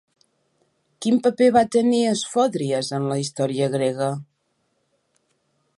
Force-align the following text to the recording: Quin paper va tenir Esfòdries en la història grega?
Quin 1.05 1.19
paper 1.27 1.49
va 1.57 1.63
tenir 1.75 1.99
Esfòdries 2.13 2.91
en 2.99 3.07
la 3.11 3.19
història 3.25 3.69
grega? 3.77 4.09